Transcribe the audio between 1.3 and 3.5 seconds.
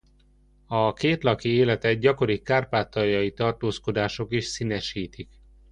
életet gyakori kárpátaljai